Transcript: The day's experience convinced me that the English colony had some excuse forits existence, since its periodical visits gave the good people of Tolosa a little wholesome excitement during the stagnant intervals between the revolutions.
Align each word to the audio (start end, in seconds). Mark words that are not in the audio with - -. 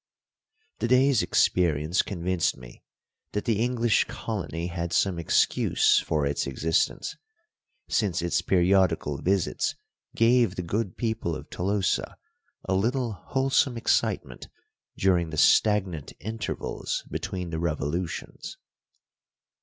The 0.79 0.87
day's 0.87 1.21
experience 1.21 2.01
convinced 2.01 2.57
me 2.57 2.81
that 3.33 3.45
the 3.45 3.59
English 3.63 4.05
colony 4.07 4.65
had 4.65 4.93
some 4.93 5.19
excuse 5.19 5.99
forits 5.99 6.47
existence, 6.47 7.15
since 7.87 8.23
its 8.23 8.41
periodical 8.41 9.21
visits 9.21 9.75
gave 10.15 10.55
the 10.55 10.63
good 10.63 10.97
people 10.97 11.35
of 11.35 11.51
Tolosa 11.51 12.17
a 12.65 12.73
little 12.73 13.11
wholesome 13.13 13.77
excitement 13.77 14.47
during 14.97 15.29
the 15.29 15.37
stagnant 15.37 16.13
intervals 16.19 17.03
between 17.11 17.51
the 17.51 17.59
revolutions. 17.59 18.57